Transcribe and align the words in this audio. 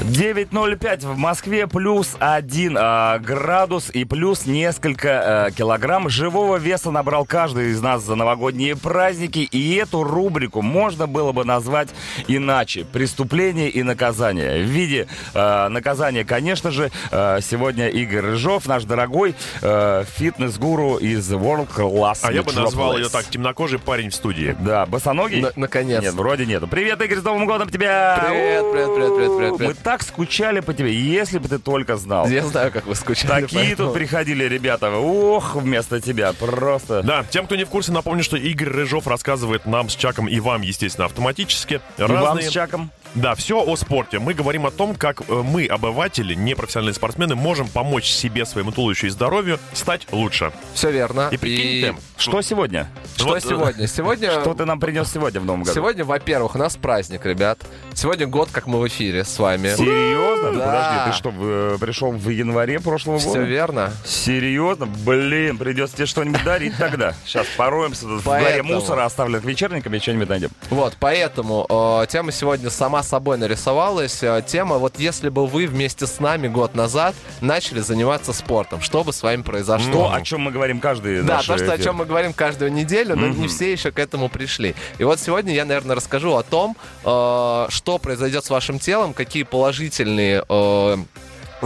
9.05 0.00 1.06
в 1.06 1.16
Москве, 1.16 1.66
плюс 1.66 2.16
1 2.18 2.76
э, 2.76 3.18
градус 3.20 3.90
и 3.90 4.04
плюс 4.04 4.44
несколько 4.44 5.48
э, 5.48 5.52
килограмм 5.52 6.08
живого 6.08 6.56
веса 6.56 6.90
набрал 6.90 7.24
каждый 7.24 7.70
из 7.70 7.80
нас 7.80 8.02
за 8.02 8.16
новогодние 8.16 8.76
праздники. 8.76 9.38
И 9.38 9.74
эту 9.76 10.02
рубрику 10.02 10.62
можно 10.62 11.06
было 11.06 11.32
бы 11.32 11.44
назвать 11.44 11.90
иначе. 12.26 12.84
Преступление 12.84 13.70
и 13.70 13.82
наказание. 13.82 14.64
В 14.64 14.68
виде 14.68 15.06
э, 15.32 15.68
наказания, 15.68 16.24
конечно 16.24 16.70
же, 16.72 16.90
э, 17.12 17.38
сегодня 17.40 17.88
Игорь 17.88 18.20
Рыжов, 18.22 18.66
наш 18.66 18.84
дорогой 18.84 19.34
э, 19.62 20.04
фитнес-гуру 20.16 20.96
из 20.96 21.30
World 21.32 21.68
Class 21.74 22.18
А 22.22 22.32
я 22.32 22.42
бы 22.42 22.52
назвал 22.52 22.96
ее 22.98 23.08
так, 23.08 23.24
темнокожий 23.26 23.78
парень 23.78 24.10
в 24.10 24.14
студии. 24.14 24.56
Да, 24.58 24.86
босоногий? 24.86 25.40
На- 25.40 25.52
наконец. 25.54 26.02
Нет, 26.02 26.14
вроде 26.14 26.46
нету. 26.46 26.66
Привет, 26.66 27.00
Игорь, 27.00 27.18
с 27.18 27.22
Новым 27.22 27.46
годом 27.46 27.70
тебя! 27.70 28.24
Привет, 28.28 28.64
привет, 28.72 28.94
привет, 28.94 29.14
привет, 29.14 29.36
привет, 29.36 29.52
Мы 29.52 29.58
привет. 29.58 29.83
Так 29.84 30.02
скучали 30.02 30.60
по 30.60 30.74
тебе, 30.74 30.92
если 30.92 31.38
бы 31.38 31.48
ты 31.48 31.58
только 31.58 31.96
знал. 31.96 32.26
Я 32.26 32.42
знаю, 32.44 32.72
как 32.72 32.86
вы 32.86 32.94
скучали. 32.94 33.42
Такие 33.42 33.66
поэтому- 33.66 33.88
тут 33.90 33.94
приходили 33.98 34.44
ребята. 34.44 34.90
Ох, 34.90 35.54
вместо 35.54 36.00
тебя. 36.00 36.32
Просто. 36.32 37.02
Да, 37.02 37.24
тем, 37.30 37.44
кто 37.46 37.54
не 37.54 37.64
в 37.64 37.68
курсе, 37.68 37.92
напомню, 37.92 38.24
что 38.24 38.36
Игорь 38.36 38.68
Рыжов 38.70 39.06
рассказывает 39.06 39.66
нам 39.66 39.88
с 39.90 39.94
Чаком 39.94 40.26
и 40.26 40.40
вам, 40.40 40.62
естественно, 40.62 41.04
автоматически. 41.04 41.80
И 41.98 42.02
вам 42.02 42.12
разные- 42.12 42.48
с 42.48 42.52
Чаком. 42.52 42.90
Да, 43.14 43.36
все 43.36 43.62
о 43.64 43.76
спорте. 43.76 44.18
Мы 44.18 44.34
говорим 44.34 44.66
о 44.66 44.72
том, 44.72 44.96
как 44.96 45.20
э, 45.28 45.32
мы, 45.32 45.66
обыватели, 45.66 46.34
непрофессиональные 46.34 46.94
спортсмены, 46.94 47.36
можем 47.36 47.68
помочь 47.68 48.06
себе, 48.06 48.44
своему 48.44 48.72
туловищу 48.72 49.06
и 49.06 49.10
здоровью 49.10 49.60
стать 49.72 50.08
лучше. 50.10 50.52
Все 50.74 50.90
верно. 50.90 51.28
И 51.30 51.36
прикиньте, 51.36 51.94
Что 52.16 52.42
сегодня? 52.42 52.90
Что 53.14 53.26
Вот, 53.26 53.36
э, 53.36 53.40
сегодня? 53.48 53.86
Сегодня... 53.86 54.30
Что 54.40 54.54
ты 54.54 54.64
нам 54.64 54.80
принес 54.80 55.12
сегодня 55.12 55.40
в 55.40 55.44
Новом 55.44 55.62
году? 55.62 55.74
Сегодня, 55.74 56.04
во-первых, 56.04 56.56
у 56.56 56.58
нас 56.58 56.76
праздник, 56.76 57.24
ребят. 57.24 57.60
Сегодня 57.92 58.26
год, 58.26 58.48
как 58.50 58.66
мы 58.66 58.80
в 58.80 58.88
эфире 58.88 59.22
с 59.22 59.38
вами. 59.38 59.68
Серьезно? 59.76 60.58
Да. 60.58 60.66
Подожди, 60.66 61.10
ты 61.10 61.16
что, 61.16 61.32
э, 61.36 61.78
пришел 61.80 62.10
в 62.10 62.28
январе 62.28 62.80
прошлого 62.80 63.20
Все 63.20 63.28
года? 63.28 63.42
верно. 63.42 63.92
Серьезно? 64.04 64.86
Блин, 64.86 65.58
придется 65.58 65.96
тебе 65.96 66.06
что-нибудь 66.06 66.42
дарить 66.42 66.76
тогда. 66.76 67.14
Сейчас 67.24 67.46
пороемся 67.56 68.06
в 68.06 68.24
горе 68.24 68.64
мусора, 68.64 69.04
оставленных 69.04 69.44
вечерниками, 69.44 69.98
и 69.98 70.00
что-нибудь 70.00 70.28
найдем. 70.28 70.50
Вот, 70.70 70.96
поэтому 70.98 72.04
тема 72.10 72.32
сегодня 72.32 72.70
сама 72.70 73.03
собой 73.04 73.38
нарисовалась. 73.38 74.22
Э, 74.22 74.42
тема, 74.46 74.78
вот 74.78 74.98
если 74.98 75.28
бы 75.28 75.46
вы 75.46 75.66
вместе 75.66 76.06
с 76.06 76.18
нами 76.20 76.48
год 76.48 76.74
назад 76.74 77.14
начали 77.40 77.80
заниматься 77.80 78.32
спортом, 78.32 78.80
что 78.80 79.04
бы 79.04 79.12
с 79.12 79.22
вами 79.22 79.42
произошло? 79.42 79.92
То, 79.92 80.12
о 80.14 80.20
чем 80.22 80.40
мы 80.42 80.50
говорим 80.50 80.80
каждый 80.80 81.22
Да, 81.22 81.38
то, 81.42 81.56
что, 81.58 81.72
о 81.72 81.78
чем 81.78 81.96
мы 81.96 82.04
говорим 82.06 82.32
каждую 82.32 82.72
неделю, 82.72 83.14
но 83.16 83.28
Мгм. 83.28 83.42
не 83.42 83.48
все 83.48 83.70
еще 83.72 83.92
к 83.92 83.98
этому 83.98 84.28
пришли. 84.28 84.74
И 84.98 85.04
вот 85.04 85.20
сегодня 85.20 85.54
я, 85.54 85.64
наверное, 85.64 85.94
расскажу 85.96 86.34
о 86.34 86.42
том, 86.42 86.76
э, 87.04 87.66
что 87.68 87.98
произойдет 87.98 88.44
с 88.44 88.50
вашим 88.50 88.78
телом, 88.78 89.12
какие 89.12 89.42
положительные 89.44 90.44
э, 90.48 90.96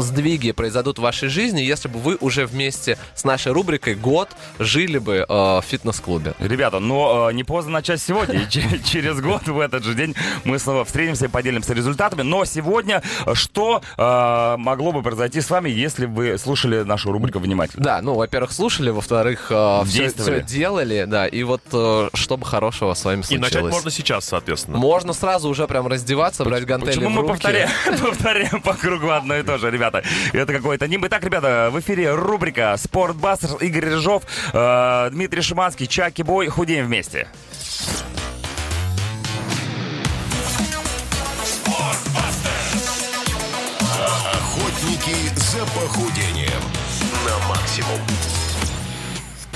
сдвиги 0.03 0.53
произойдут 0.53 0.99
в 0.99 1.03
вашей 1.03 1.29
жизни, 1.29 1.61
если 1.61 1.89
бы 1.89 1.99
вы 1.99 2.17
уже 2.21 2.47
вместе 2.47 2.99
с 3.15 3.25
нашей 3.25 3.53
рубрикой 3.53 3.95
год 3.95 4.29
жили 4.59 4.99
бы 4.99 5.17
э, 5.17 5.25
в 5.29 5.65
фитнес-клубе. 5.67 6.35
Ребята, 6.39 6.79
но 6.79 7.29
э, 7.31 7.33
не 7.35 7.45
поздно 7.45 7.73
начать 7.73 8.01
сегодня. 8.01 8.41
И 8.43 8.49
че- 8.49 8.81
через 8.85 9.21
год 9.21 9.47
в 9.47 9.59
этот 9.61 9.85
же 9.85 9.95
день 9.95 10.15
мы 10.45 10.59
снова 10.59 10.85
встретимся 10.85 11.27
и 11.27 11.29
поделимся 11.29 11.75
результатами. 11.75 12.23
Но 12.23 12.45
сегодня 12.45 13.03
э, 13.27 13.35
что 13.35 13.83
э, 13.97 14.57
могло 14.59 14.93
бы 14.93 15.03
произойти 15.03 15.41
с 15.41 15.51
вами, 15.51 15.71
если 15.71 16.07
бы 16.07 16.15
вы 16.33 16.39
слушали 16.39 16.83
нашу 16.83 17.13
рубрику 17.13 17.39
внимательно? 17.39 17.85
Да, 17.85 18.03
ну, 18.03 18.15
во-первых, 18.15 18.53
слушали, 18.53 18.91
во-вторых, 18.91 19.47
все, 19.47 19.83
Действовали. 19.87 20.41
делали, 20.43 21.05
да, 21.07 21.27
и 21.27 21.43
вот 21.43 21.63
э, 21.73 22.09
что 22.15 22.37
бы 22.37 22.45
хорошего 22.45 22.95
с 22.95 23.05
вами 23.05 23.21
И 23.21 23.25
случилось. 23.25 23.53
начать 23.55 23.71
можно 23.71 23.91
сейчас, 23.91 24.25
соответственно. 24.25 24.79
Можно 24.79 25.13
сразу 25.13 25.49
уже 25.49 25.67
прям 25.67 25.87
раздеваться, 25.87 26.45
брать 26.45 26.65
гантели 26.65 26.97
Почему 26.97 27.09
в 27.11 27.13
мы 27.23 27.27
повторяем 27.29 28.61
по 28.63 28.75
кругу 28.75 29.11
одно 29.11 29.37
и 29.37 29.43
то 29.43 29.59
же, 29.59 29.71
ребята? 29.71 29.88
Это 30.33 30.53
какой-то 30.53 30.87
ним. 30.89 31.07
Итак, 31.07 31.25
ребята, 31.25 31.71
в 31.73 31.81
эфире 31.81 32.15
рубрика 32.15 32.75
«Спортбастер» 32.77 33.57
Игорь 33.61 33.87
Рыжов, 33.87 34.23
э, 34.53 35.09
Дмитрий 35.11 35.43
Шиманский, 35.43 35.87
Чаки 35.87 36.23
Бой. 36.23 36.49
Худеем 36.49 36.87
вместе. 36.87 37.29
Охотники 44.33 45.17
за 45.37 45.61
похудением 45.67 46.63
на 47.25 47.49
максимум. 47.49 48.48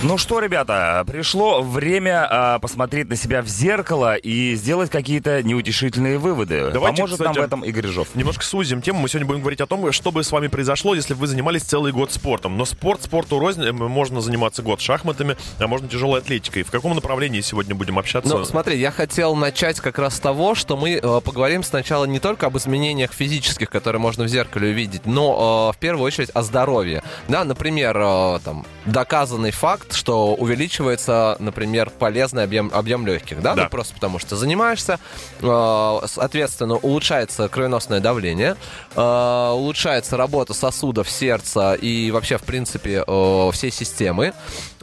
Ну 0.05 0.19
что, 0.19 0.41
ребята, 0.41 1.05
пришло 1.07 1.63
время 1.63 2.27
а, 2.29 2.59
посмотреть 2.59 3.09
на 3.09 3.15
себя 3.15 3.41
в 3.41 3.47
зеркало 3.47 4.17
и 4.17 4.57
сделать 4.57 4.91
какие-то 4.91 5.45
неутешительные 5.45 6.19
выводы. 6.19 6.71
Давайте, 6.73 6.97
Поможет 7.03 7.21
нам 7.21 7.29
кстати, 7.29 7.45
в 7.45 7.47
этом 7.47 7.65
Игорь 7.65 7.85
Рыжов. 7.87 8.09
Немножко 8.17 8.45
сузим 8.45 8.83
тему. 8.83 8.99
Мы 8.99 9.09
сегодня 9.09 9.29
будем 9.29 9.43
говорить 9.43 9.61
о 9.61 9.67
том, 9.67 9.93
что 9.93 10.11
бы 10.11 10.25
с 10.25 10.33
вами 10.33 10.49
произошло, 10.49 10.97
если 10.97 11.15
бы 11.15 11.21
вы 11.21 11.27
занимались 11.29 11.63
целый 11.63 11.93
год 11.93 12.11
спортом. 12.11 12.57
Но 12.57 12.65
спорт 12.65 13.03
спорту 13.05 13.39
рознь. 13.39 13.63
Э, 13.63 13.71
Можно 13.71 14.21
заниматься 14.21 14.63
год 14.63 14.81
шахматами, 14.81 15.37
а 15.61 15.69
можно 15.69 15.87
тяжелой 15.87 16.19
атлетикой. 16.19 16.65
В 16.65 16.73
каком 16.73 16.97
направлении 16.97 17.41
сегодня 17.41 17.77
будем 17.77 17.97
общаться? 17.97 18.37
Ну, 18.37 18.45
смотри, 18.45 18.79
я 18.81 18.91
хотел 18.91 19.37
начать 19.37 19.79
как 19.79 20.01
раз 20.01 20.17
с 20.17 20.21
того, 20.21 20.57
что 20.57 20.77
мы 20.77 20.95
э, 20.95 21.21
поговорим 21.25 21.63
сначала 21.63 22.07
не 22.07 22.19
только 22.19 22.47
об 22.47 22.57
изменениях 22.59 23.13
физических, 23.13 23.71
которые 23.71 24.01
можно 24.01 24.25
в 24.25 24.29
зеркале 24.29 24.71
увидеть, 24.71 25.07
но 25.07 25.71
э, 25.73 25.77
в 25.77 25.79
первую 25.79 26.05
очередь 26.05 26.31
о 26.34 26.43
здоровье. 26.43 27.05
Да, 27.29 27.45
например, 27.45 27.97
э, 27.97 28.41
там, 28.45 28.67
доказанный 28.84 29.53
факт, 29.53 29.91
что 29.94 30.34
увеличивается, 30.34 31.36
например, 31.38 31.91
полезный 31.91 32.44
объем, 32.44 32.70
объем 32.72 33.06
легких, 33.06 33.41
да? 33.42 33.54
Да. 33.54 33.64
Ну, 33.64 33.70
просто 33.70 33.94
потому 33.94 34.19
что 34.19 34.36
занимаешься, 34.36 34.98
э, 35.41 35.98
соответственно, 36.06 36.76
улучшается 36.76 37.48
кровеносное 37.48 38.00
давление, 38.00 38.56
э, 38.94 39.50
улучшается 39.53 40.16
работа 40.16 40.54
сосудов, 40.54 41.08
сердца 41.10 41.75
и 41.75 42.10
вообще, 42.10 42.38
в 42.38 42.42
принципе, 42.42 43.04
э, 43.06 43.50
всей 43.53 43.70
системы. 43.70 44.32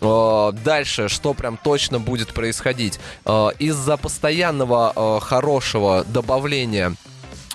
Э, 0.02 0.52
Дальше, 0.64 1.10
что 1.10 1.34
прям 1.34 1.58
точно 1.58 2.00
будет 2.00 2.34
происходить? 2.34 3.00
Э, 3.26 3.50
Из-за 3.60 3.98
постоянного 3.98 4.94
э, 4.96 5.20
хорошего 5.22 6.04
добавления 6.08 6.94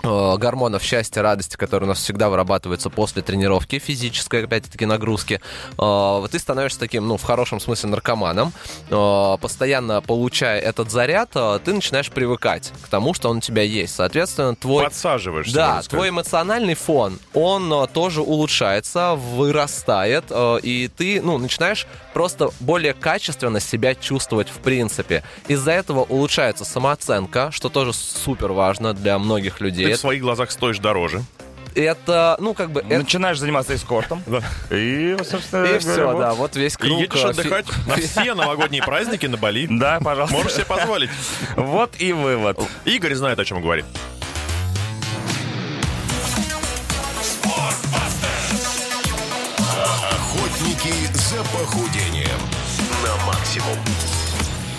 гормонов 0.05 0.83
счастья, 0.83 1.23
радости, 1.23 1.57
которые 1.57 1.87
у 1.87 1.89
нас 1.89 1.99
всегда 1.99 2.29
вырабатываются 2.29 2.91
после 2.91 3.23
тренировки, 3.23 3.79
физической, 3.79 4.45
опять-таки, 4.45 4.87
нагрузки, 4.87 5.41
э, 5.79 6.27
ты 6.31 6.39
становишься 6.39 6.79
таким, 6.79 7.09
ну, 7.09 7.17
в 7.17 7.23
хорошем 7.23 7.61
смысле, 7.61 7.91
наркоманом. 7.91 8.53
Э, 8.91 9.37
Постоянно 9.41 10.01
получая 10.03 10.61
этот 10.61 10.91
заряд, 10.91 11.31
э, 11.35 11.59
ты 11.65 11.73
начинаешь 11.73 12.11
привыкать 12.11 12.73
к 12.83 12.89
тому, 12.89 13.15
что 13.15 13.31
он 13.31 13.39
у 13.39 13.41
тебя 13.41 13.63
есть. 13.63 13.95
Соответственно, 13.95 14.55
твой... 14.55 14.85
Подсаживаешься. 14.85 15.55
Да, 15.55 15.83
твой 15.83 16.11
эмоциональный 16.11 16.75
фон, 16.75 17.19
он 17.33 17.73
э, 17.73 17.87
тоже 17.89 18.21
улучшается, 18.21 19.15
вырастает, 19.15 20.25
э, 20.31 20.59
и 20.63 20.89
ты, 20.89 21.21
ну, 21.23 21.39
начинаешь 21.39 21.87
просто 22.13 22.51
более 22.61 22.95
качественно 22.95 23.61
себя 23.61 23.95
чувствовать 23.95 24.49
в 24.49 24.59
принципе. 24.59 25.23
Из-за 25.49 25.73
этого 25.73 26.01
улучшается 26.05 26.65
самооценка, 26.65 27.51
что 27.51 27.69
тоже 27.69 27.93
супер 27.93 28.53
важно 28.53 28.95
для 28.95 29.19
многих 29.19 29.61
людей. 29.61 29.94
В 29.97 30.01
своих 30.01 30.23
глазах 30.23 30.51
стоишь 30.51 30.79
дороже. 30.79 31.23
Это, 31.75 32.37
ну, 32.39 32.55
как 32.55 32.71
бы... 32.71 32.81
это- 32.83 32.99
Начинаешь 32.99 33.39
заниматься 33.39 33.75
эскортом. 33.75 34.23
Да. 34.27 34.41
И, 34.71 35.17
собственно, 35.29 35.65
И 35.65 35.79
все, 35.81 36.07
вот. 36.13 36.21
да, 36.21 36.35
вот 36.35 36.55
весь 36.55 36.75
И 36.75 36.77
круг... 36.77 37.01
едешь 37.01 37.25
э, 37.25 37.29
отдыхать 37.31 37.67
фи- 37.67 37.89
на 37.89 37.97
все 37.97 38.35
новогодние 38.35 38.81
праздники 38.83 39.27
на 39.27 39.37
Бали. 39.37 39.67
Да, 39.69 39.99
пожалуйста. 40.01 40.37
Можешь 40.37 40.53
себе 40.53 40.67
позволить. 40.67 41.11
Вот 41.57 41.95
и 41.99 42.13
вывод. 42.13 42.61
Игорь 42.85 43.15
знает, 43.15 43.41
о 43.41 43.45
чем 43.45 43.61
говорит. 43.61 43.87
Охотники 50.11 50.93
за 51.15 51.43
похудением 51.45 52.41
на 53.03 53.27
максимум. 53.27 53.79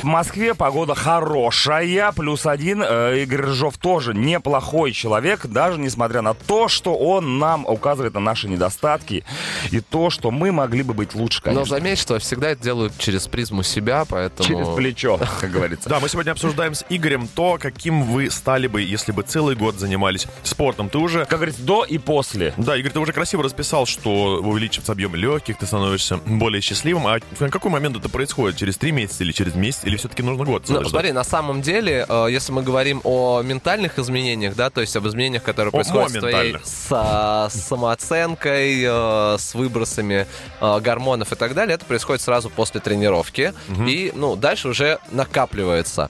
В 0.05 0.07
Москве 0.07 0.53
погода 0.53 0.93
хорошая, 0.93 2.11
плюс 2.11 2.45
один. 2.45 2.83
Э, 2.87 3.23
Игорь 3.23 3.41
Рыжов 3.41 3.79
тоже 3.79 4.13
неплохой 4.13 4.91
человек, 4.91 5.47
даже 5.47 5.79
несмотря 5.79 6.21
на 6.21 6.35
то, 6.35 6.67
что 6.67 6.95
он 6.95 7.39
нам 7.39 7.65
указывает 7.65 8.13
на 8.13 8.19
наши 8.19 8.47
недостатки 8.47 9.25
и 9.71 9.79
то, 9.79 10.11
что 10.11 10.29
мы 10.29 10.51
могли 10.51 10.83
бы 10.83 10.93
быть 10.93 11.15
лучше, 11.15 11.41
Но 11.45 11.53
конечно. 11.53 11.77
заметь, 11.77 11.97
что 11.97 12.19
всегда 12.19 12.51
это 12.51 12.61
делают 12.61 12.95
через 12.99 13.27
призму 13.27 13.63
себя, 13.63 14.05
поэтому... 14.07 14.47
Через 14.47 14.67
плечо, 14.75 15.19
как 15.41 15.49
говорится. 15.49 15.89
Да, 15.89 15.99
мы 15.99 16.07
сегодня 16.07 16.33
обсуждаем 16.33 16.75
с 16.75 16.85
Игорем 16.87 17.27
то, 17.27 17.57
каким 17.59 18.03
вы 18.03 18.29
стали 18.29 18.67
бы, 18.67 18.83
если 18.83 19.11
бы 19.11 19.23
целый 19.23 19.55
год 19.55 19.79
занимались 19.79 20.27
спортом. 20.43 20.89
Ты 20.89 20.99
уже 20.99 21.25
Как 21.25 21.39
говорится, 21.39 21.63
до 21.63 21.83
и 21.83 21.97
после. 21.97 22.53
Да, 22.57 22.77
Игорь, 22.77 22.91
ты 22.91 22.99
уже 22.99 23.11
красиво 23.11 23.41
расписал, 23.41 23.87
что 23.87 24.35
увеличивается 24.35 24.91
объем 24.91 25.15
легких, 25.15 25.57
ты 25.57 25.65
становишься 25.65 26.17
более 26.17 26.61
счастливым. 26.61 27.07
А 27.07 27.17
в 27.39 27.49
какой 27.49 27.71
момент 27.71 27.97
это 27.97 28.07
происходит? 28.07 28.57
Через 28.57 28.77
три 28.77 28.91
месяца 28.91 29.23
или 29.23 29.31
через 29.31 29.55
месяц, 29.55 29.79
или 29.83 29.94
Или 29.95 29.99
все-таки 29.99 30.23
нужно 30.23 30.43
год? 30.43 30.63
Ну, 30.67 30.83
смотри, 30.83 31.13
на 31.13 31.23
самом 31.23 31.61
деле, 31.61 32.05
э, 32.07 32.27
если 32.29 32.51
мы 32.51 32.63
говорим 32.63 32.99
о 33.05 33.41
ментальных 33.41 33.97
изменениях, 33.97 34.53
да, 34.53 34.69
то 34.69 34.81
есть 34.81 34.93
об 34.97 35.07
изменениях, 35.07 35.41
которые 35.41 35.69
О 35.69 35.71
происходят 35.71 36.11
с 36.11 36.19
твоей 36.19 36.57
с, 36.63 37.49
с 37.49 37.67
самооценкой, 37.67 38.83
э, 38.85 39.37
с 39.39 39.55
выбросами 39.55 40.27
э, 40.59 40.79
гормонов 40.81 41.31
и 41.31 41.35
так 41.35 41.53
далее, 41.53 41.75
это 41.75 41.85
происходит 41.85 42.21
сразу 42.21 42.49
после 42.49 42.81
тренировки. 42.81 43.53
И, 43.87 44.11
ну, 44.15 44.35
дальше 44.35 44.67
уже 44.69 44.99
накапливается. 45.11 46.09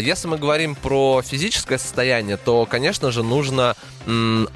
Если 0.00 0.28
мы 0.28 0.36
говорим 0.36 0.74
про 0.74 1.22
физическое 1.22 1.78
состояние, 1.78 2.36
то, 2.36 2.66
конечно 2.66 3.10
же, 3.10 3.22
нужно 3.22 3.76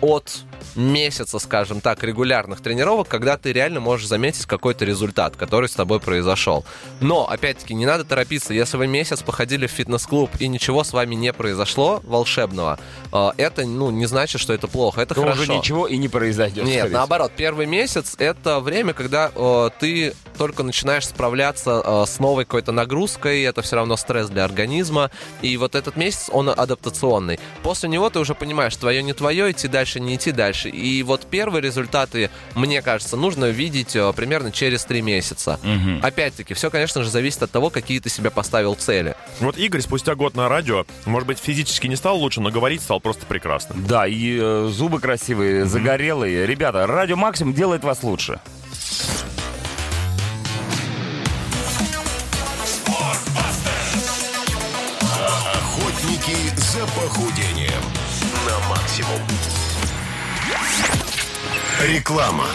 от 0.01 0.45
месяца, 0.75 1.39
скажем 1.39 1.81
так, 1.81 2.03
регулярных 2.03 2.61
тренировок, 2.61 3.09
когда 3.09 3.37
ты 3.37 3.53
реально 3.53 3.81
можешь 3.81 4.07
заметить 4.07 4.47
какой-то 4.47 4.85
результат, 4.85 5.37
который 5.37 5.69
с 5.69 5.73
тобой 5.73 6.01
произошел. 6.01 6.65
Но, 7.01 7.29
опять-таки, 7.29 7.75
не 7.75 7.87
надо 7.87 8.05
торопиться. 8.05 8.55
Если 8.55 8.77
вы 8.77 8.87
месяц 8.87 9.23
походили 9.23 9.67
в 9.67 9.71
фитнес-клуб 9.71 10.31
и 10.39 10.49
ничего 10.49 10.85
с 10.85 10.93
вами 10.93 11.15
не 11.15 11.33
произошло 11.33 12.01
волшебного, 12.05 12.79
э, 13.13 13.31
это, 13.37 13.67
ну, 13.67 13.91
не 13.91 14.07
значит, 14.07 14.41
что 14.41 14.53
это 14.53 14.69
плохо. 14.69 15.01
Это 15.01 15.15
То 15.15 15.23
хорошо. 15.23 15.43
уже 15.43 15.53
ничего 15.55 15.87
и 15.87 15.97
не 15.97 16.09
произойдет. 16.09 16.65
Нет, 16.65 16.91
наоборот, 16.91 17.33
первый 17.37 17.67
месяц 17.67 18.15
это 18.19 18.61
время, 18.61 18.93
когда 18.93 19.31
э, 19.35 19.71
ты 19.79 20.15
только 20.37 20.63
начинаешь 20.63 21.07
справляться 21.07 21.83
э, 21.85 22.05
с 22.07 22.19
новой 22.19 22.45
какой-то 22.45 22.73
нагрузкой, 22.73 23.43
это 23.43 23.63
все 23.63 23.77
равно 23.77 23.97
стресс 23.97 24.29
для 24.29 24.45
организма, 24.45 25.11
и 25.43 25.57
вот 25.57 25.75
этот 25.75 25.97
месяц 25.97 26.29
он 26.33 26.49
адаптационный. 26.49 27.41
После 27.63 27.89
него 27.89 28.09
ты 28.11 28.19
уже 28.19 28.35
понимаешь, 28.35 28.77
твое 28.77 29.03
не 29.03 29.13
твое, 29.13 29.51
идти 29.51 29.69
дальше, 29.69 30.01
не 30.01 30.17
идти 30.17 30.33
дальше. 30.33 30.69
И 30.69 31.03
вот 31.03 31.27
первые 31.31 31.63
результаты, 31.63 32.31
мне 32.55 32.83
кажется, 32.83 33.17
нужно 33.17 33.47
видеть 33.47 33.97
э, 33.97 34.13
примерно 34.15 34.53
через 34.53 34.85
три 34.85 35.03
месяца. 35.03 35.59
Опять-таки, 36.03 36.55
все, 36.55 36.71
конечно 36.71 37.03
же, 37.03 37.11
зависит 37.11 37.43
от 37.43 37.51
того, 37.51 37.71
какие 37.71 37.99
ты 38.01 38.09
себе 38.09 38.31
поставил 38.31 38.75
цели. 38.75 39.17
Вот 39.41 39.59
Игорь 39.59 39.81
спустя 39.81 40.15
год 40.15 40.35
на 40.35 40.49
радио, 40.49 40.85
может 41.05 41.27
быть, 41.27 41.39
физически 41.39 41.87
не 41.87 41.97
стал 41.97 42.19
лучше, 42.19 42.41
но 42.41 42.51
говорить 42.51 42.83
стал 42.83 43.01
просто 43.01 43.27
прекрасно. 43.27 43.75
Да, 43.77 44.07
и 44.07 44.39
э, 44.41 44.69
зубы 44.73 45.01
красивые, 45.01 45.65
загорелые. 45.65 46.47
Ребята, 46.47 46.87
радио 46.87 47.17
Максимум 47.17 47.55
делает 47.55 47.85
вас 47.85 48.03
лучше. 48.03 48.41
Похудением 57.07 57.71
на 58.47 58.69
максимум. 58.69 59.21
Реклама. 61.81 62.47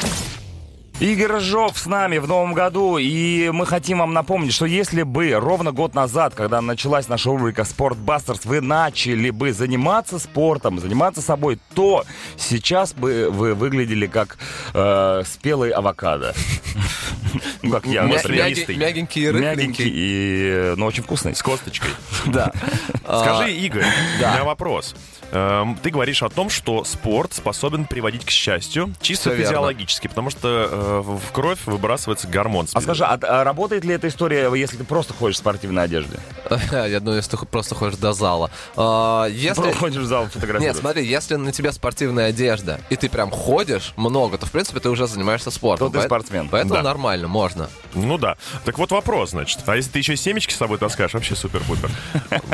Игорь 0.99 1.31
Рыжов 1.31 1.77
с 1.77 1.85
нами 1.85 2.17
в 2.17 2.27
новом 2.27 2.53
году, 2.53 2.97
и 2.97 3.49
мы 3.49 3.65
хотим 3.65 3.99
вам 3.99 4.13
напомнить, 4.13 4.53
что 4.53 4.65
если 4.65 5.03
бы 5.03 5.31
ровно 5.31 5.71
год 5.71 5.95
назад, 5.95 6.35
когда 6.35 6.59
началась 6.61 7.07
наша 7.07 7.29
рубрика 7.29 7.63
«Спортбастерс», 7.63 8.43
вы 8.43 8.59
начали 8.59 9.29
бы 9.29 9.53
заниматься 9.53 10.19
спортом, 10.19 10.79
заниматься 10.79 11.21
собой, 11.21 11.57
то 11.73 12.03
сейчас 12.37 12.93
бы 12.93 13.29
вы 13.31 13.55
выглядели 13.55 14.05
как 14.05 14.37
э, 14.73 15.23
спелый 15.25 15.71
авокадо. 15.71 16.35
Ну, 17.61 17.71
как 17.71 17.85
я, 17.85 18.03
маслянистый. 18.03 18.75
Мягенький 18.75 19.29
и 19.29 19.31
Мягенький 19.31 19.87
и, 19.87 20.49
э, 20.51 20.73
ну, 20.77 20.85
очень 20.85 21.03
вкусный. 21.03 21.35
С 21.35 21.41
косточкой. 21.41 21.91
Да. 22.27 22.51
Скажи, 23.03 23.51
Игорь, 23.53 23.83
у 23.83 24.17
меня 24.19 24.43
вопрос. 24.43 24.95
Эм, 25.31 25.77
Ты 25.81 25.91
говоришь 25.91 26.21
о 26.23 26.29
том, 26.29 26.49
что 26.49 26.83
спорт 26.83 27.33
способен 27.33 27.85
приводить 27.85 28.25
к 28.25 28.29
счастью, 28.29 28.93
чисто 29.01 29.29
верно. 29.29 29.45
физиологически, 29.45 30.07
потому 30.07 30.29
что 30.29 30.67
э, 30.69 31.01
в 31.01 31.31
кровь 31.31 31.59
выбрасывается 31.65 32.27
гормон. 32.27 32.67
А 32.73 32.81
скажи, 32.81 33.05
а, 33.05 33.17
а 33.21 33.43
работает 33.43 33.85
ли 33.85 33.93
эта 33.93 34.09
история, 34.09 34.51
если 34.53 34.77
ты 34.77 34.83
просто 34.83 35.13
ходишь 35.13 35.37
в 35.37 35.39
спортивной 35.39 35.83
одежде? 35.83 36.19
Я 36.71 36.99
думаю, 36.99 37.17
если 37.17 37.37
ты 37.37 37.45
просто 37.45 37.75
ходишь 37.75 37.97
до 37.97 38.11
зала. 38.13 38.51
А, 38.75 39.27
Если... 39.27 39.71
Ходишь 39.71 40.01
в 40.01 40.05
зал 40.05 40.23
Нет, 40.23 40.33
фотографировать? 40.33 40.77
смотри, 40.77 41.05
если 41.05 41.35
на 41.35 41.51
тебя 41.51 41.71
спортивная 41.71 42.27
одежда, 42.27 42.81
и 42.89 42.95
ты 42.95 43.09
прям 43.09 43.31
ходишь 43.31 43.93
много, 43.95 44.37
то, 44.37 44.45
в 44.45 44.51
принципе, 44.51 44.79
ты 44.79 44.89
уже 44.89 45.07
занимаешься 45.07 45.49
спортом. 45.49 45.91
То 45.91 45.99
ты 45.99 46.05
спортсмен. 46.05 46.49
Поэтому 46.49 46.81
нормально, 46.81 47.27
можно. 47.27 47.50
Ну 47.93 48.17
да. 48.17 48.37
Так 48.65 48.77
вот 48.77 48.91
вопрос, 48.91 49.31
значит. 49.31 49.59
А 49.65 49.75
если 49.75 49.91
ты 49.91 49.99
еще 49.99 50.15
семечки 50.15 50.53
с 50.53 50.57
собой 50.57 50.77
таскаешь, 50.77 51.13
вообще 51.13 51.35
супер-пупер. 51.35 51.89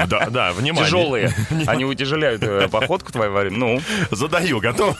Да, 0.07 0.27
да, 0.29 0.51
внимание. 0.53 0.85
Тяжелые. 0.85 1.33
Они 1.67 1.85
утяжеляют 1.85 2.41
э, 2.43 2.67
походку 2.69 3.11
твою 3.11 3.31
во 3.31 3.41
время. 3.41 3.57
Ну, 3.57 3.81
Задаю, 4.11 4.59
готов? 4.59 4.97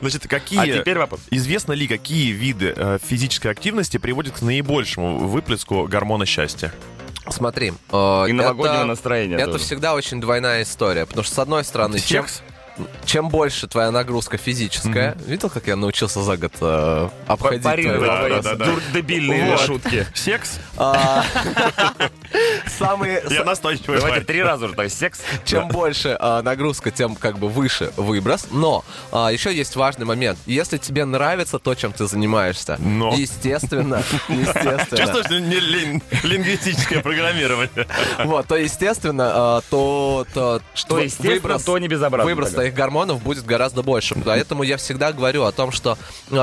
Значит, 0.00 0.26
какие... 0.28 0.58
а 0.60 0.78
теперь 0.78 0.98
вопрос. 0.98 1.20
Известно 1.30 1.72
ли, 1.72 1.86
какие 1.88 2.30
виды 2.32 2.72
э, 2.76 2.98
физической 3.04 3.48
активности 3.48 3.96
приводят 3.98 4.34
к 4.38 4.42
наибольшему 4.42 5.18
выплеску 5.18 5.86
гормона 5.88 6.26
счастья? 6.26 6.72
Смотри. 7.28 7.72
э, 7.92 8.24
И 8.28 8.32
новогоднего 8.32 8.76
это- 8.78 8.84
настроения 8.86 9.36
Это 9.36 9.52
тоже. 9.52 9.64
всегда 9.64 9.94
очень 9.94 10.20
двойная 10.20 10.62
история, 10.62 11.06
потому 11.06 11.24
что, 11.24 11.34
с 11.34 11.38
одной 11.38 11.64
стороны, 11.64 11.98
чем, 12.00 12.26
Секс? 12.26 12.42
Чем 13.04 13.28
больше 13.28 13.66
твоя 13.68 13.90
нагрузка 13.90 14.36
физическая, 14.38 15.16
видел, 15.26 15.50
как 15.50 15.66
я 15.66 15.76
научился 15.76 16.22
за 16.22 16.36
год 16.36 16.52
э, 16.60 17.08
обходить 17.26 17.62
твои 17.62 17.74
Парировать 17.76 18.00
Да, 18.08 18.18
твои 18.18 18.30
да, 18.30 18.42
да, 18.42 18.54
да. 18.56 18.64
дур- 18.64 18.82
дебильные 18.94 19.50
Вот. 19.52 19.60
шутки. 19.60 20.06
Секс? 20.14 20.58
Самые, 22.66 23.22
Я 23.30 23.44
настойчивый 23.44 23.98
Давайте 24.00 24.24
три 24.24 24.42
раза 24.42 24.66
уже, 24.66 24.74
то 24.74 24.82
есть 24.82 24.98
секс. 24.98 25.20
чем 25.44 25.68
больше 25.68 26.16
а, 26.18 26.42
нагрузка, 26.42 26.90
тем 26.90 27.14
как 27.14 27.38
бы 27.38 27.48
выше 27.48 27.92
выброс. 27.96 28.46
Но 28.50 28.84
а, 29.12 29.28
еще 29.28 29.54
есть 29.54 29.76
важный 29.76 30.06
момент. 30.06 30.38
Если 30.46 30.78
тебе 30.78 31.04
нравится 31.04 31.58
то, 31.58 31.74
чем 31.74 31.92
ты 31.92 32.06
занимаешься, 32.06 32.76
Но. 32.78 33.14
естественно, 33.14 34.02
естественно, 34.28 34.96
Чувствуешь, 34.96 35.30
не 35.30 35.60
лин- 35.60 36.02
лингвистическое 36.22 37.02
программирование. 37.02 37.86
вот, 38.24 38.46
то 38.46 38.56
естественно, 38.56 39.30
а, 39.34 39.60
то, 39.70 40.26
то 40.34 40.60
Что 40.74 40.98
естественно, 40.98 41.58
то 41.58 41.78
не 41.78 41.88
безобразно. 41.88 42.28
Выброс 42.30 42.50
твоих 42.50 42.74
гормонов 42.74 43.22
будет 43.22 43.44
гораздо 43.44 43.82
больше. 43.82 44.14
Поэтому 44.24 44.62
я 44.62 44.76
всегда 44.76 45.12
говорю 45.12 45.44
о 45.44 45.52
том, 45.52 45.72
что 45.72 45.98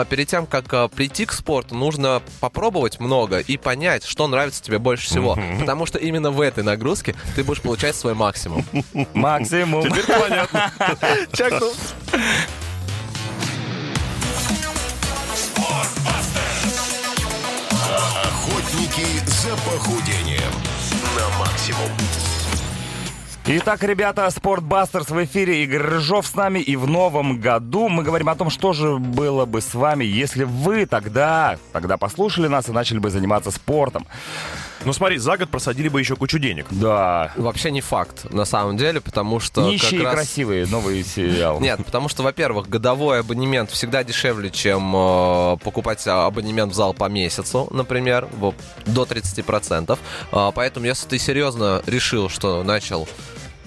перед 0.10 0.28
тем, 0.28 0.46
как 0.46 0.92
прийти 0.92 1.26
к 1.26 1.34
спорту, 1.34 1.76
нужно 1.76 2.22
попробовать 2.40 3.00
много 3.00 3.40
и 3.40 3.58
понять, 3.58 4.06
что 4.06 4.28
нравится 4.28 4.62
тебе 4.64 4.80
больше 4.80 5.08
всего. 5.08 5.38
Потому 5.60 5.86
что 5.86 5.98
именно 6.08 6.32
в 6.32 6.42
этой 6.42 6.64
нагрузке 6.64 7.16
ты 7.36 7.44
будешь 7.44 7.62
получать 7.62 7.96
свой 7.96 8.14
максимум. 8.14 8.66
Максимум. 9.14 9.84
Теперь 9.84 10.06
понятно. 10.06 10.72
Чекнул. 11.34 11.74
Охотники 18.24 19.06
за 19.26 19.56
похудением 19.70 20.54
на 21.16 21.40
максимум. 21.40 21.90
Итак, 23.50 23.82
ребята, 23.84 24.30
Спортбастерс 24.30 25.10
в 25.10 25.24
эфире. 25.24 25.64
Игорь 25.64 25.82
Рыжов 25.82 26.28
с 26.28 26.36
нами. 26.36 26.60
И 26.60 26.76
в 26.76 26.86
новом 26.86 27.40
году 27.40 27.88
мы 27.88 28.04
говорим 28.04 28.28
о 28.28 28.36
том, 28.36 28.50
что 28.50 28.74
же 28.74 28.98
было 28.98 29.46
бы 29.46 29.62
с 29.62 29.74
вами, 29.74 30.04
если 30.04 30.44
вы 30.44 30.86
тогда, 30.86 31.58
тогда 31.72 31.96
послушали 31.96 32.48
нас 32.48 32.68
и 32.68 32.74
начали 32.74 33.00
бы 33.00 33.10
заниматься 33.10 33.52
спортом. 33.52 34.06
Ну 34.86 34.94
смотри, 34.94 35.18
за 35.18 35.38
год 35.38 35.50
просадили 35.50 35.90
бы 35.90 36.00
еще 36.00 36.16
кучу 36.16 36.40
денег. 36.40 36.66
Да. 36.70 37.32
Вообще 37.36 37.72
не 37.72 37.82
факт, 37.82 38.32
на 38.32 38.46
самом 38.46 38.78
деле, 38.78 39.02
потому 39.02 39.40
что... 39.40 39.68
Нищие 39.68 40.00
как 40.00 40.06
раз- 40.06 40.16
красивые. 40.16 40.66
Новый 40.68 41.04
сериал. 41.04 41.60
Нет, 41.62 41.84
потому 41.86 42.10
что, 42.10 42.24
во-первых, 42.24 42.70
годовой 42.70 43.20
абонемент 43.22 43.72
всегда 43.72 44.04
дешевле, 44.04 44.50
чем 44.50 44.94
э, 44.96 45.58
покупать 45.64 46.06
а, 46.08 46.26
абонемент 46.28 46.74
в 46.74 46.76
зал 46.76 46.94
по 46.94 47.06
месяцу, 47.06 47.68
например, 47.72 48.28
вот, 48.38 48.56
до 48.86 49.04
30%. 49.04 49.98
А, 50.32 50.52
поэтому, 50.52 50.86
если 50.86 51.08
ты 51.08 51.20
серьезно 51.20 51.82
решил, 51.86 52.30
что 52.30 52.64
начал 52.64 53.08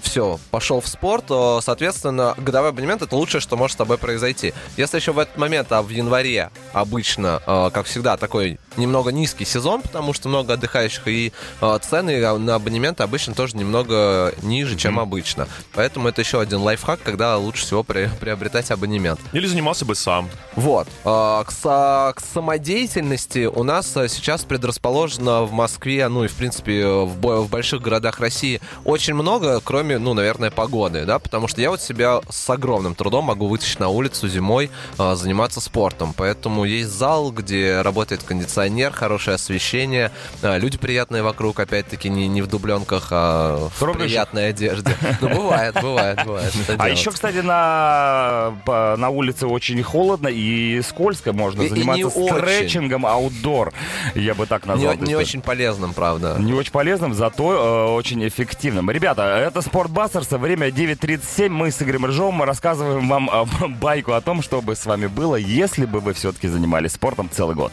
все, 0.01 0.39
пошел 0.51 0.81
в 0.81 0.87
спорт, 0.87 1.25
то, 1.27 1.61
соответственно, 1.63 2.33
годовой 2.37 2.69
абонемент 2.69 3.01
это 3.01 3.15
лучшее, 3.15 3.41
что 3.41 3.57
может 3.57 3.73
с 3.75 3.77
тобой 3.77 3.97
произойти. 3.97 4.53
Если 4.77 4.97
еще 4.97 5.11
в 5.11 5.19
этот 5.19 5.37
момент, 5.37 5.71
а 5.71 5.81
в 5.81 5.89
январе 5.89 6.49
обычно, 6.73 7.41
э, 7.45 7.69
как 7.73 7.85
всегда, 7.85 8.17
такой 8.17 8.59
немного 8.77 9.11
низкий 9.11 9.45
сезон, 9.45 9.81
потому 9.81 10.13
что 10.13 10.29
много 10.29 10.53
отдыхающих, 10.53 11.07
и 11.07 11.33
э, 11.61 11.79
цены 11.81 12.37
на 12.37 12.55
абонементы 12.55 13.03
обычно 13.03 13.33
тоже 13.33 13.57
немного 13.57 14.33
ниже, 14.41 14.77
чем 14.77 14.99
обычно. 14.99 15.47
Поэтому 15.73 16.07
это 16.07 16.21
еще 16.21 16.39
один 16.39 16.59
лайфхак, 16.59 17.01
когда 17.03 17.37
лучше 17.37 17.65
всего 17.65 17.83
при- 17.83 18.09
приобретать 18.19 18.71
абонемент. 18.71 19.19
Или 19.33 19.47
занимался 19.47 19.85
бы 19.85 19.95
сам. 19.95 20.29
Вот. 20.55 20.87
А, 21.03 21.43
К, 21.43 22.13
к 22.15 22.21
самодеятельности 22.21 23.45
у 23.45 23.63
нас 23.63 23.91
сейчас 23.91 24.43
предрасположено 24.43 25.43
в 25.43 25.51
Москве, 25.51 26.07
ну 26.07 26.23
и 26.23 26.27
в 26.27 26.35
принципе 26.35 26.85
в, 26.85 27.15
в 27.15 27.49
больших 27.49 27.81
городах 27.81 28.19
России 28.19 28.61
очень 28.85 29.13
много, 29.13 29.59
кроме, 29.63 29.90
ну, 29.99 30.13
наверное, 30.13 30.51
погоды, 30.51 31.05
да, 31.05 31.19
потому 31.19 31.47
что 31.47 31.61
я 31.61 31.69
вот 31.69 31.81
себя 31.81 32.21
с 32.29 32.49
огромным 32.49 32.95
трудом 32.95 33.25
могу 33.25 33.47
вытащить 33.47 33.79
на 33.79 33.89
улицу 33.89 34.27
зимой, 34.27 34.69
а, 34.97 35.15
заниматься 35.15 35.61
спортом. 35.61 36.13
Поэтому 36.15 36.65
есть 36.65 36.89
зал, 36.89 37.31
где 37.31 37.81
работает 37.81 38.23
кондиционер, 38.23 38.91
хорошее 38.91 39.35
освещение, 39.35 40.11
а, 40.41 40.57
люди 40.57 40.77
приятные 40.77 41.23
вокруг, 41.23 41.59
опять-таки 41.59 42.09
не, 42.09 42.27
не 42.27 42.41
в 42.41 42.47
дубленках, 42.47 43.07
а 43.11 43.69
в 43.69 43.79
Трогаешь? 43.79 44.09
приятной 44.09 44.49
одежде. 44.49 44.95
Ну, 45.21 45.29
бывает, 45.29 45.75
бывает, 45.81 46.19
бывает. 46.25 46.53
А 46.77 46.89
еще, 46.89 47.11
кстати, 47.11 47.37
на, 47.37 48.53
на 48.97 49.09
улице 49.09 49.47
очень 49.47 49.81
холодно 49.83 50.27
и 50.27 50.81
скользко. 50.81 51.33
Можно 51.33 51.63
И- 51.63 51.65
и 51.65 51.69
заниматься 51.69 52.07
очень. 52.07 52.35
стретчингом 52.37 53.05
аутдор. 53.05 53.73
Я 54.15 54.33
бы 54.33 54.45
так 54.45 54.65
назвал. 54.65 54.95
не, 54.95 55.15
очень 55.15 55.41
полезным, 55.41 55.93
правда. 55.93 56.35
Не 56.39 56.53
очень 56.53 56.71
полезным, 56.71 57.13
зато 57.13 57.53
э, 57.53 57.93
очень 57.93 58.27
эффективным. 58.27 58.89
Ребята, 58.91 59.23
это 59.23 59.61
Спортбастерс, 59.81 60.29
время 60.33 60.67
9.37. 60.67 61.49
Мы 61.49 61.71
с 61.71 61.81
Игорем 61.81 62.05
Рыжовым 62.05 62.43
рассказываем 62.43 63.09
вам 63.09 63.27
э, 63.31 63.67
байку 63.81 64.11
о 64.11 64.21
том, 64.21 64.43
что 64.43 64.61
бы 64.61 64.75
с 64.75 64.85
вами 64.85 65.07
было, 65.07 65.37
если 65.37 65.87
бы 65.87 66.01
вы 66.01 66.13
все-таки 66.13 66.47
занимались 66.47 66.91
спортом 66.91 67.31
целый 67.31 67.55
год. 67.55 67.71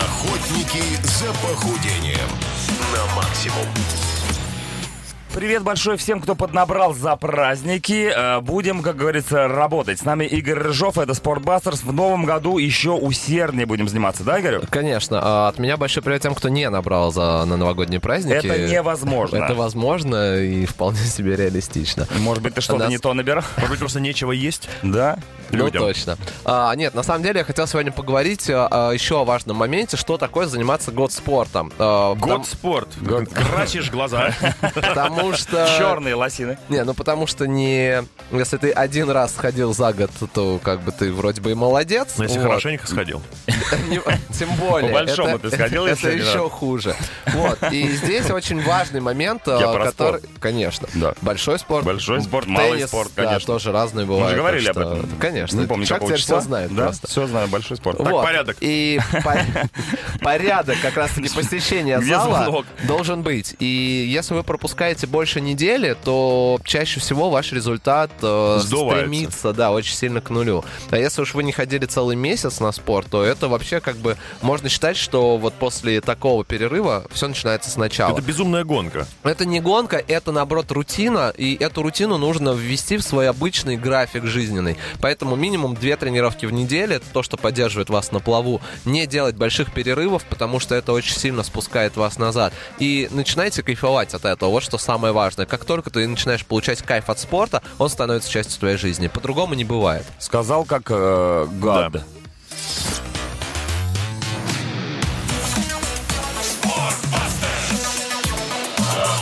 Охотники 0.00 0.82
за 1.04 1.26
похудением 1.34 2.28
на 2.92 3.14
максимум. 3.14 4.09
Привет 5.34 5.62
большой 5.62 5.96
всем, 5.96 6.20
кто 6.20 6.34
поднабрал 6.34 6.92
за 6.92 7.14
праздники. 7.14 8.12
Э, 8.14 8.40
Будем, 8.40 8.82
как 8.82 8.96
говорится, 8.96 9.46
работать. 9.46 10.00
С 10.00 10.04
нами 10.04 10.24
Игорь 10.24 10.58
Рыжов, 10.58 10.98
это 10.98 11.14
Спортбастерс. 11.14 11.82
В 11.84 11.92
новом 11.92 12.24
году 12.24 12.58
еще 12.58 12.90
усерднее 12.90 13.64
будем 13.64 13.88
заниматься, 13.88 14.24
да, 14.24 14.38
Игорь? 14.40 14.58
Конечно. 14.68 15.20
а 15.22 15.48
От 15.48 15.58
меня 15.60 15.76
большой 15.76 16.02
привет 16.02 16.22
тем, 16.22 16.34
кто 16.34 16.48
не 16.48 16.68
набрал 16.68 17.12
за, 17.12 17.44
на 17.44 17.56
новогодние 17.56 18.00
праздники. 18.00 18.44
Это 18.44 18.58
невозможно. 18.72 19.36
Это 19.36 19.54
возможно 19.54 20.36
и 20.36 20.66
вполне 20.66 20.98
себе 20.98 21.36
реалистично. 21.36 22.08
Может 22.18 22.42
быть, 22.42 22.54
ты 22.54 22.60
что-то 22.60 22.80
Нас- 22.80 22.90
не 22.90 22.98
то 22.98 23.14
набирал? 23.14 23.44
Может 23.56 23.70
быть, 23.70 23.78
просто 23.78 24.00
нечего 24.00 24.32
есть? 24.32 24.68
Да? 24.82 25.16
Ну, 25.52 25.70
точно. 25.70 26.16
А, 26.44 26.72
нет, 26.76 26.94
на 26.94 27.02
самом 27.02 27.22
деле 27.22 27.40
я 27.40 27.44
хотел 27.44 27.66
сегодня 27.66 27.90
поговорить 27.92 28.48
а, 28.52 28.90
еще 28.92 29.20
о 29.20 29.24
важном 29.24 29.56
моменте, 29.56 29.96
что 29.96 30.16
такое 30.16 30.46
заниматься 30.46 30.90
год 30.92 31.12
спортом. 31.12 31.72
А, 31.78 32.14
Год 32.14 32.46
спорт. 32.46 32.88
Красишь 33.32 33.90
глаза. 33.90 34.30
Потому, 34.74 35.19
потому 35.20 35.36
что... 35.36 35.66
Черные 35.78 36.14
лосины. 36.14 36.58
Не, 36.68 36.84
ну 36.84 36.94
потому 36.94 37.26
что 37.26 37.46
не... 37.46 38.02
Если 38.30 38.56
ты 38.56 38.70
один 38.70 39.10
раз 39.10 39.34
сходил 39.34 39.74
за 39.74 39.92
год, 39.92 40.10
то 40.32 40.60
как 40.62 40.82
бы 40.82 40.92
ты 40.92 41.12
вроде 41.12 41.40
бы 41.40 41.50
и 41.52 41.54
молодец. 41.54 42.14
Но 42.18 42.24
если 42.24 42.38
вот. 42.38 42.48
хорошенько 42.48 42.86
сходил. 42.86 43.22
Тем 44.38 44.50
более. 44.56 44.88
По-большому 44.90 45.36
это- 45.36 45.50
ты 45.50 45.56
сходил, 45.56 45.86
Это 45.86 46.10
еще 46.10 46.48
хуже. 46.48 46.94
Вот. 47.26 47.58
И 47.70 47.88
здесь 47.88 48.30
очень 48.30 48.62
важный 48.62 49.00
момент, 49.00 49.42
э, 49.46 49.58
который... 49.84 50.20
Конечно. 50.38 50.88
Большой 51.20 51.58
спорт. 51.58 51.84
Большой 51.84 52.22
спорт, 52.22 52.46
малый 52.46 52.86
спорт, 52.86 53.10
конечно. 53.14 53.46
тоже 53.46 53.72
разные 53.72 54.06
Мы 54.06 54.14
бывают. 54.14 54.30
же 54.30 54.36
говорили 54.36 54.68
об 54.68 54.78
этом. 54.78 55.08
Конечно. 55.18 55.60
Не 55.60 55.66
помню, 55.66 55.86
Человек 55.86 56.08
теперь 56.08 56.20
все 56.20 56.40
знает 56.40 56.74
просто. 56.74 57.06
все 57.06 57.26
знаю, 57.26 57.48
большой 57.48 57.76
спорт. 57.76 57.98
Так, 57.98 58.10
порядок. 58.12 58.56
И 58.60 59.00
по- 59.24 59.44
порядок 60.20 60.76
как 60.82 60.96
раз-таки 60.96 61.28
посещения 61.28 62.00
зала 62.00 62.64
должен 62.84 63.22
быть. 63.22 63.54
И 63.58 63.64
если 64.10 64.34
вы 64.34 64.42
пропускаете 64.42 65.06
больше 65.10 65.40
недели, 65.40 65.96
то 66.04 66.58
чаще 66.64 67.00
всего 67.00 67.30
ваш 67.30 67.52
результат 67.52 68.10
э, 68.22 68.58
Сдувается. 68.60 69.06
стремится, 69.06 69.52
да, 69.52 69.72
очень 69.72 69.94
сильно 69.94 70.20
к 70.20 70.30
нулю. 70.30 70.64
А 70.90 70.96
если 70.96 71.22
уж 71.22 71.34
вы 71.34 71.42
не 71.42 71.52
ходили 71.52 71.86
целый 71.86 72.16
месяц 72.16 72.60
на 72.60 72.72
спорт, 72.72 73.08
то 73.10 73.22
это 73.24 73.48
вообще 73.48 73.80
как 73.80 73.96
бы 73.96 74.16
можно 74.42 74.68
считать, 74.68 74.96
что 74.96 75.36
вот 75.36 75.54
после 75.54 76.00
такого 76.00 76.44
перерыва 76.44 77.04
все 77.12 77.28
начинается 77.28 77.70
сначала. 77.70 78.12
Это 78.12 78.22
безумная 78.22 78.64
гонка. 78.64 79.06
Это 79.24 79.44
не 79.44 79.60
гонка, 79.60 79.96
это 79.96 80.32
наоборот 80.32 80.70
рутина, 80.70 81.32
и 81.36 81.56
эту 81.60 81.82
рутину 81.82 82.16
нужно 82.18 82.50
ввести 82.50 82.96
в 82.96 83.02
свой 83.02 83.28
обычный 83.28 83.76
график 83.76 84.24
жизненный. 84.24 84.76
Поэтому 85.00 85.36
минимум 85.36 85.74
две 85.74 85.96
тренировки 85.96 86.46
в 86.46 86.52
неделю, 86.52 86.96
это 86.96 87.06
то, 87.12 87.22
что 87.22 87.36
поддерживает 87.36 87.90
вас 87.90 88.12
на 88.12 88.20
плаву. 88.20 88.60
Не 88.84 89.06
делать 89.06 89.36
больших 89.36 89.72
перерывов, 89.72 90.24
потому 90.24 90.60
что 90.60 90.74
это 90.74 90.92
очень 90.92 91.16
сильно 91.16 91.42
спускает 91.42 91.96
вас 91.96 92.18
назад. 92.18 92.52
И 92.78 93.08
начинайте 93.10 93.62
кайфовать 93.62 94.14
от 94.14 94.24
этого. 94.24 94.50
Вот 94.50 94.62
что 94.62 94.78
самое 94.78 94.99
важное. 95.00 95.46
Как 95.46 95.64
только 95.64 95.90
ты 95.90 96.06
начинаешь 96.06 96.44
получать 96.44 96.82
кайф 96.82 97.10
от 97.10 97.18
спорта, 97.18 97.62
он 97.78 97.88
становится 97.88 98.30
частью 98.30 98.58
твоей 98.60 98.76
жизни. 98.76 99.08
По-другому 99.08 99.54
не 99.54 99.64
бывает. 99.64 100.04
Сказал 100.18 100.64
как 100.64 100.90
э, 100.90 101.46
гад. 101.60 101.92
Да. 101.92 102.04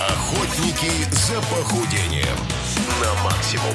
Охотники 0.08 0.90
за 1.12 1.40
похудением 1.42 2.37
на 3.00 3.23
максимум. 3.25 3.75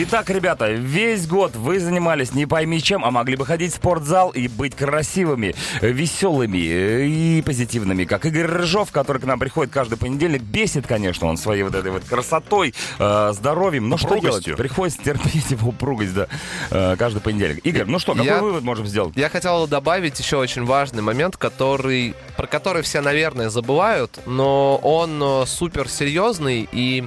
Итак, 0.00 0.30
ребята, 0.30 0.70
весь 0.70 1.26
год 1.26 1.56
вы 1.56 1.80
занимались 1.80 2.32
не 2.32 2.46
пойми 2.46 2.80
чем, 2.80 3.04
а 3.04 3.10
могли 3.10 3.34
бы 3.34 3.44
ходить 3.44 3.72
в 3.72 3.76
спортзал 3.78 4.30
и 4.30 4.46
быть 4.46 4.76
красивыми, 4.76 5.56
веселыми 5.80 6.58
э, 6.58 7.06
и 7.06 7.42
позитивными, 7.42 8.04
как 8.04 8.24
Игорь 8.24 8.46
Рыжов, 8.46 8.92
который 8.92 9.20
к 9.20 9.24
нам 9.24 9.40
приходит 9.40 9.72
каждый 9.72 9.98
понедельник. 9.98 10.42
Бесит, 10.42 10.86
конечно, 10.86 11.26
он 11.26 11.36
своей 11.36 11.64
вот 11.64 11.74
этой 11.74 11.90
вот 11.90 12.04
красотой, 12.04 12.74
э, 13.00 13.32
здоровьем. 13.34 13.88
Но 13.88 13.96
что 13.96 14.18
делать? 14.18 14.44
Приходится 14.56 15.02
терпеть 15.02 15.50
его 15.50 15.70
упругость, 15.70 16.14
да, 16.14 16.28
э, 16.70 16.94
каждый 16.96 17.20
понедельник. 17.20 17.66
Игорь, 17.66 17.86
ну 17.86 17.98
что, 17.98 18.12
какой 18.12 18.26
Я- 18.28 18.40
вывод 18.40 18.62
можем 18.62 18.86
сделать? 18.86 19.16
Я 19.16 19.28
хотел 19.28 19.66
добавить 19.66 20.16
еще 20.20 20.36
очень 20.36 20.64
важный 20.64 21.02
момент, 21.02 21.36
который, 21.36 22.14
про 22.36 22.46
который 22.46 22.82
все, 22.82 23.00
наверное, 23.00 23.50
забывают, 23.50 24.20
но 24.26 24.76
он 24.76 25.44
супер 25.48 25.88
серьезный 25.88 26.68
и 26.70 27.04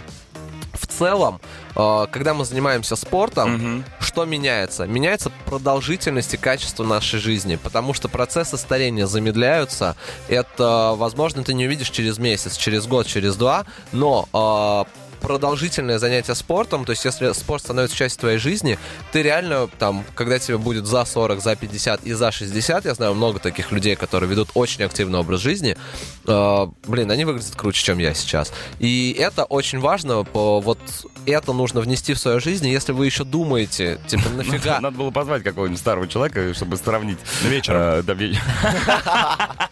целом, 1.01 1.41
э, 1.75 2.07
когда 2.11 2.33
мы 2.33 2.45
занимаемся 2.45 2.95
спортом, 2.95 3.53
Мгм. 3.53 3.83
что 3.99 4.25
меняется? 4.25 4.85
Меняется 4.85 5.31
продолжительность 5.45 6.33
и 6.33 6.37
качество 6.37 6.83
нашей 6.83 7.19
жизни, 7.19 7.55
потому 7.55 7.93
что 7.93 8.07
процессы 8.09 8.57
старения 8.57 9.07
замедляются. 9.07 9.95
Это, 10.27 10.93
возможно, 10.95 11.43
ты 11.43 11.53
не 11.53 11.65
увидишь 11.65 11.89
через 11.89 12.19
месяц, 12.19 12.57
через 12.57 12.85
год, 12.87 13.07
через 13.07 13.35
два, 13.35 13.65
но 13.91 14.27
э, 14.33 15.00
продолжительное 15.21 15.99
занятие 15.99 16.35
спортом, 16.35 16.85
то 16.85 16.91
есть 16.91 17.05
если 17.05 17.31
спорт 17.33 17.63
становится 17.63 17.95
частью 17.95 18.19
твоей 18.21 18.37
жизни, 18.37 18.77
ты 19.11 19.21
реально 19.21 19.69
там, 19.79 20.03
когда 20.15 20.39
тебе 20.39 20.57
будет 20.57 20.85
за 20.85 21.05
40, 21.05 21.41
за 21.41 21.55
50 21.55 22.03
и 22.03 22.13
за 22.13 22.31
60, 22.31 22.85
я 22.85 22.93
знаю 22.93 23.13
много 23.13 23.39
таких 23.39 23.71
людей, 23.71 23.95
которые 23.95 24.29
ведут 24.29 24.49
очень 24.53 24.83
активный 24.83 25.19
образ 25.19 25.41
жизни, 25.41 25.77
э, 26.27 26.67
блин, 26.87 27.11
они 27.11 27.25
выглядят 27.25 27.55
круче, 27.55 27.83
чем 27.83 27.99
я 27.99 28.13
сейчас. 28.13 28.51
И 28.79 29.15
это 29.17 29.45
очень 29.45 29.79
важно, 29.79 30.23
по- 30.23 30.59
вот 30.59 30.79
это 31.25 31.53
нужно 31.53 31.81
внести 31.81 32.13
в 32.13 32.19
свою 32.19 32.39
жизнь, 32.39 32.67
если 32.67 32.91
вы 32.91 33.05
еще 33.05 33.23
думаете, 33.23 33.99
типа, 34.07 34.29
нафига... 34.35 34.79
Надо 34.79 34.97
было 34.97 35.11
позвать 35.11 35.43
какого-нибудь 35.43 35.79
старого 35.79 36.07
человека, 36.07 36.53
чтобы 36.53 36.77
сравнить. 36.77 37.19
Вечером. 37.43 37.81
Э, 37.81 38.01
да, 38.03 38.13
вечером. 38.13 38.43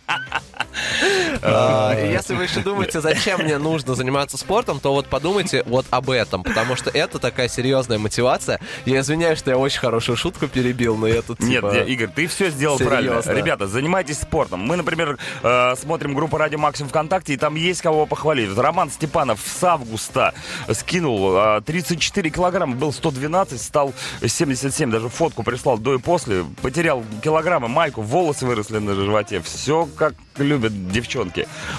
А, 1.41 1.95
Если 1.95 2.33
вы 2.33 2.43
еще 2.43 2.61
думаете, 2.61 3.01
зачем 3.01 3.41
мне 3.41 3.57
нужно 3.57 3.95
заниматься 3.95 4.37
спортом, 4.37 4.79
то 4.79 4.93
вот 4.93 5.07
подумайте 5.07 5.63
вот 5.65 5.85
об 5.89 6.09
этом, 6.09 6.43
потому 6.43 6.75
что 6.75 6.89
это 6.89 7.19
такая 7.19 7.47
серьезная 7.47 7.97
мотивация. 7.97 8.59
Я 8.85 9.01
извиняюсь, 9.01 9.39
что 9.39 9.51
я 9.51 9.57
очень 9.57 9.79
хорошую 9.79 10.15
шутку 10.15 10.47
перебил, 10.47 10.95
но 10.97 11.07
я 11.07 11.21
тут 11.21 11.39
Нет, 11.39 11.61
типа... 11.61 11.83
Игорь, 11.83 12.09
ты 12.13 12.27
все 12.27 12.49
сделал 12.49 12.77
правильно. 12.77 13.21
Ребята, 13.25 13.67
занимайтесь 13.67 14.19
спортом. 14.19 14.61
Мы, 14.61 14.75
например, 14.75 15.17
э, 15.43 15.75
смотрим 15.75 16.13
группу 16.13 16.37
Радио 16.37 16.59
Максимум 16.59 16.89
ВКонтакте, 16.89 17.33
и 17.33 17.37
там 17.37 17.55
есть 17.55 17.81
кого 17.81 18.05
похвалить. 18.05 18.55
Роман 18.57 18.89
Степанов 18.91 19.39
с 19.45 19.63
августа 19.63 20.33
скинул 20.71 21.35
э, 21.37 21.61
34 21.65 22.29
килограмма, 22.29 22.75
был 22.75 22.91
112, 22.91 23.61
стал 23.61 23.93
77, 24.25 24.91
даже 24.91 25.09
фотку 25.09 25.43
прислал 25.43 25.77
до 25.77 25.95
и 25.95 25.97
после. 25.97 26.45
Потерял 26.61 27.03
килограммы, 27.23 27.67
майку, 27.67 28.01
волосы 28.01 28.45
выросли 28.45 28.79
на 28.79 28.95
животе. 28.95 29.41
Все 29.41 29.87
как 29.97 30.13
любят 30.37 30.91
девчонки. 30.91 31.28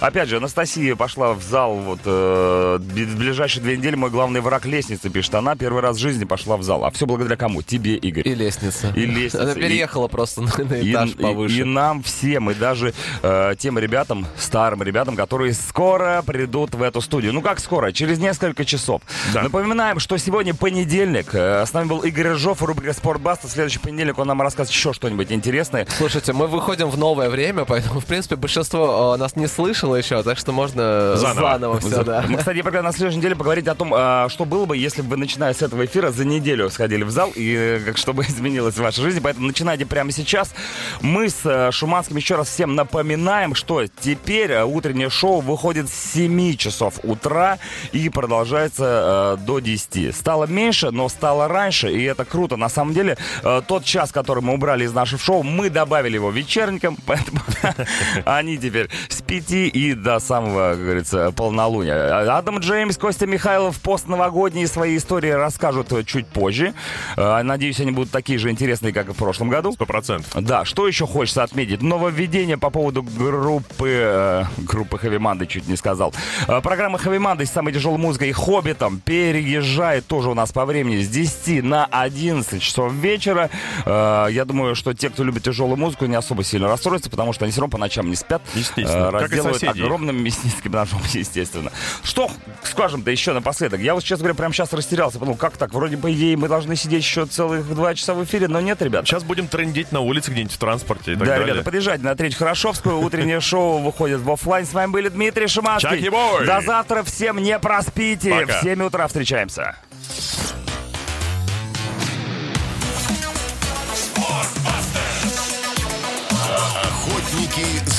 Опять 0.00 0.28
же, 0.28 0.36
Анастасия 0.38 0.94
пошла 0.96 1.32
в 1.34 1.42
зал 1.42 1.74
вот 1.76 2.00
э, 2.04 2.78
в 2.80 3.16
ближайшие 3.18 3.62
две 3.62 3.76
недели. 3.76 3.94
Мой 3.96 4.10
главный 4.10 4.40
враг 4.40 4.64
лестницы, 4.66 5.10
пишет 5.10 5.34
она. 5.34 5.56
Первый 5.56 5.82
раз 5.82 5.96
в 5.96 6.00
жизни 6.00 6.24
пошла 6.24 6.56
в 6.56 6.62
зал. 6.62 6.84
А 6.84 6.90
все 6.90 7.06
благодаря 7.06 7.36
кому? 7.36 7.62
Тебе, 7.62 7.96
Игорь. 7.96 8.26
И 8.28 8.34
лестница. 8.34 8.92
И 8.96 9.06
лестница, 9.06 9.42
Она 9.42 9.52
и- 9.52 9.60
переехала 9.60 10.08
просто 10.08 10.42
на, 10.42 10.50
на 10.58 10.74
И, 10.74 10.92
этаж 10.92 11.10
и- 11.10 11.14
повыше. 11.14 11.60
и 11.60 11.64
нам 11.64 12.02
всем, 12.02 12.50
и 12.50 12.54
даже 12.54 12.94
э, 13.22 13.54
тем 13.58 13.78
ребятам, 13.78 14.26
старым 14.36 14.82
ребятам, 14.82 15.16
которые 15.16 15.52
скоро 15.54 16.22
придут 16.26 16.74
в 16.74 16.82
эту 16.82 17.00
студию. 17.00 17.32
Ну 17.32 17.42
как 17.42 17.60
скоро? 17.60 17.92
Через 17.92 18.18
несколько 18.18 18.64
часов. 18.64 19.02
Да. 19.34 19.42
Напоминаем, 19.42 19.98
что 20.00 20.16
сегодня 20.16 20.54
понедельник. 20.54 21.34
Э, 21.34 21.64
с 21.66 21.72
нами 21.72 21.88
был 21.88 22.00
Игорь 22.00 22.28
Рыжов, 22.28 22.62
рубрика 22.62 22.92
«Спортбаста». 22.92 23.48
В 23.48 23.50
следующий 23.50 23.78
понедельник 23.78 24.18
он 24.18 24.26
нам 24.28 24.40
расскажет 24.42 24.72
еще 24.72 24.92
что-нибудь 24.92 25.30
интересное. 25.32 25.86
Слушайте, 25.98 26.32
мы 26.32 26.46
выходим 26.46 26.88
в 26.88 26.98
новое 26.98 27.28
время, 27.30 27.64
поэтому, 27.64 28.00
в 28.00 28.06
принципе, 28.06 28.36
большинство 28.36 29.14
э, 29.14 29.18
нас 29.18 29.36
не 29.36 29.39
слышало 29.46 29.96
еще, 29.96 30.22
так 30.22 30.38
что 30.38 30.52
можно 30.52 31.16
Заново. 31.16 31.50
заново, 31.50 31.80
все, 31.80 32.02
да. 32.04 32.24
Мы, 32.28 32.38
кстати, 32.38 32.56
предлагаю 32.56 32.84
на 32.84 32.92
следующей 32.92 33.18
неделе 33.18 33.36
поговорить 33.36 33.68
о 33.68 33.74
том, 33.74 33.92
а, 33.94 34.28
что 34.28 34.44
было 34.44 34.66
бы, 34.66 34.76
если 34.76 35.02
бы 35.02 35.10
вы, 35.10 35.16
начиная 35.16 35.54
с 35.54 35.62
этого 35.62 35.84
эфира, 35.84 36.10
за 36.10 36.24
неделю 36.24 36.70
сходили 36.70 37.02
в 37.02 37.10
зал, 37.10 37.32
и 37.34 37.54
э, 37.54 37.80
как 37.84 37.98
чтобы 37.98 38.22
изменилась 38.28 38.76
ваша 38.78 39.02
жизнь. 39.02 39.20
Поэтому 39.22 39.46
начинайте 39.46 39.86
прямо 39.86 40.12
сейчас. 40.12 40.52
Мы 41.00 41.28
с 41.28 41.40
э, 41.44 41.70
Шуманским 41.72 42.16
еще 42.16 42.36
раз 42.36 42.48
всем 42.48 42.74
напоминаем, 42.74 43.54
что 43.54 43.86
теперь 43.86 44.52
э, 44.52 44.64
утреннее 44.64 45.10
шоу 45.10 45.40
выходит 45.40 45.88
с 45.88 46.12
7 46.12 46.56
часов 46.56 47.00
утра 47.02 47.58
и 47.92 48.08
продолжается 48.08 49.36
э, 49.40 49.44
до 49.44 49.58
10. 49.60 50.14
Стало 50.14 50.46
меньше, 50.46 50.90
но 50.90 51.08
стало 51.08 51.48
раньше, 51.48 51.92
и 51.92 52.02
это 52.04 52.24
круто. 52.24 52.56
На 52.56 52.68
самом 52.68 52.94
деле, 52.94 53.16
э, 53.42 53.62
тот 53.66 53.84
час, 53.84 54.12
который 54.12 54.42
мы 54.42 54.54
убрали 54.54 54.84
из 54.84 54.92
нашего 54.92 55.20
шоу, 55.20 55.42
мы 55.42 55.70
добавили 55.70 56.14
его 56.14 56.30
вечерником, 56.30 56.96
поэтому 57.06 57.40
они 58.24 58.56
теперь 58.58 58.88
с 59.08 59.22
5 59.30 59.52
и 59.52 59.94
до 59.94 60.18
самого, 60.18 60.70
как 60.72 60.82
говорится, 60.82 61.30
полнолуния. 61.30 62.36
Адам 62.36 62.58
Джеймс, 62.58 62.96
Костя 62.98 63.28
Михайлов 63.28 63.78
постновогодние 63.80 64.66
свои 64.66 64.96
истории 64.96 65.30
расскажут 65.30 65.92
чуть 66.04 66.26
позже. 66.26 66.74
Э, 67.16 67.40
Надеюсь, 67.42 67.78
они 67.78 67.92
будут 67.92 68.10
такие 68.10 68.40
же 68.40 68.50
интересные, 68.50 68.92
как 68.92 69.08
и 69.08 69.12
в 69.12 69.16
прошлом 69.16 69.48
году. 69.48 69.70
Сто 69.70 69.86
процентов. 69.86 70.32
Да, 70.34 70.64
что 70.64 70.88
еще 70.88 71.06
хочется 71.06 71.44
отметить? 71.44 71.80
Нововведение 71.80 72.58
по 72.58 72.70
поводу 72.70 73.04
группы... 73.04 73.88
э, 73.88 74.44
группы 74.58 74.96
Monday, 74.96 75.46
чуть 75.46 75.68
не 75.68 75.76
сказал. 75.76 76.12
Э, 76.48 76.60
программа 76.60 76.98
Heavy 76.98 77.18
Monday 77.18 77.46
с 77.46 77.52
самой 77.52 77.72
тяжелой 77.72 77.98
музыкой 77.98 78.30
и 78.30 78.32
Хоббитом 78.32 78.98
переезжает 78.98 80.08
тоже 80.08 80.30
у 80.30 80.34
нас 80.34 80.50
по 80.50 80.64
времени 80.64 81.02
с 81.02 81.08
10 81.08 81.62
на 81.62 81.84
11 81.84 82.60
часов 82.60 82.92
вечера. 82.94 83.48
Я 83.86 84.44
думаю, 84.44 84.74
что 84.74 84.92
те, 84.92 85.08
кто 85.08 85.22
любит 85.22 85.44
тяжелую 85.44 85.76
музыку, 85.76 86.06
не 86.06 86.16
особо 86.16 86.42
сильно 86.42 86.66
расстроятся, 86.66 87.10
потому 87.10 87.32
что 87.32 87.44
они 87.44 87.52
все 87.52 87.60
равно 87.60 87.70
по 87.70 87.78
ночам 87.78 88.10
не 88.10 88.16
спят. 88.16 88.42
Естественно. 88.54 89.19
Как 89.28 89.42
соседи. 89.42 89.80
огромным 89.82 90.22
мясницким 90.22 90.72
ножом, 90.72 91.00
естественно. 91.12 91.70
Что 92.02 92.30
скажем-то 92.62 93.10
еще 93.10 93.32
напоследок? 93.32 93.80
Я 93.80 93.94
вот, 93.94 94.02
честно 94.04 94.24
говоря, 94.24 94.34
прямо 94.34 94.54
сейчас 94.54 94.72
растерялся. 94.72 95.18
Подумал, 95.18 95.36
как 95.38 95.56
так? 95.56 95.72
Вроде, 95.74 95.96
по 95.96 96.12
идее, 96.12 96.36
мы 96.36 96.48
должны 96.48 96.76
сидеть 96.76 97.02
еще 97.02 97.26
целых 97.26 97.68
два 97.74 97.94
часа 97.94 98.14
в 98.14 98.24
эфире, 98.24 98.48
но 98.48 98.60
нет, 98.60 98.80
ребят. 98.82 99.06
Сейчас 99.06 99.22
будем 99.24 99.48
трендить 99.48 99.92
на 99.92 100.00
улице 100.00 100.30
где-нибудь 100.30 100.52
в 100.52 100.58
транспорте 100.58 101.12
и 101.12 101.16
так 101.16 101.24
Да, 101.26 101.32
далее. 101.38 101.46
ребята, 101.48 101.64
подъезжайте 101.64 102.04
на 102.04 102.14
Третью 102.14 102.38
Хорошовскую. 102.38 102.98
Утреннее 103.00 103.40
шоу 103.40 103.78
выходит 103.78 104.20
в 104.20 104.30
офлайн. 104.30 104.66
С 104.66 104.72
вами 104.72 104.90
были 104.90 105.08
Дмитрий 105.08 105.46
Шиманский. 105.46 106.08
До 106.46 106.60
завтра. 106.60 107.02
Всем 107.02 107.38
не 107.38 107.58
проспите. 107.58 108.30
Пока. 108.30 108.60
В 108.60 108.62
7 108.62 108.82
утра 108.82 109.06
встречаемся. 109.06 109.76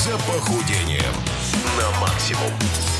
За 0.02 0.18
похудением 0.18 1.14
на 1.78 2.00
максимум. 2.00 2.91